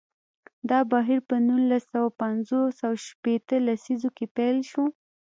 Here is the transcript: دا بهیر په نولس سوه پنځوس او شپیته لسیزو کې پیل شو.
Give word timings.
دا 0.69 0.79
بهیر 0.91 1.19
په 1.29 1.35
نولس 1.47 1.83
سوه 1.93 2.09
پنځوس 2.21 2.75
او 2.87 2.93
شپیته 3.07 3.55
لسیزو 3.67 4.09
کې 4.17 4.25
پیل 4.35 4.57
شو. 4.69 4.85